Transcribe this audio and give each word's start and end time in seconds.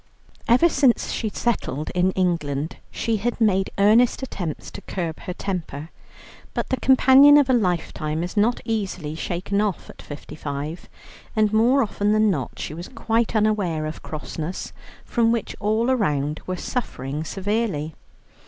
Ever 0.47 0.67
since 0.67 1.11
she 1.11 1.29
settled 1.29 1.91
in 1.91 2.09
England, 2.13 2.77
she 2.89 3.17
had 3.17 3.39
made 3.39 3.69
earnest 3.77 4.23
attempts 4.23 4.71
to 4.71 4.81
curb 4.81 5.19
her 5.19 5.33
temper. 5.33 5.91
But 6.55 6.69
the 6.69 6.79
companion 6.79 7.37
of 7.37 7.51
a 7.51 7.53
lifetime 7.53 8.23
is 8.23 8.35
not 8.35 8.61
easily 8.65 9.13
shaken 9.13 9.61
off 9.61 9.91
at 9.91 10.01
fifty 10.01 10.33
five, 10.35 10.89
and 11.35 11.53
more 11.53 11.83
often 11.83 12.13
than 12.13 12.31
not 12.31 12.57
she 12.57 12.73
was 12.73 12.87
quite 12.87 13.35
unaware 13.35 13.85
of 13.85 14.01
crossness, 14.01 14.73
from 15.05 15.31
which 15.31 15.55
all 15.59 15.91
around 15.91 16.41
were 16.47 16.57
suffering 16.57 17.23
severely. 17.23 17.93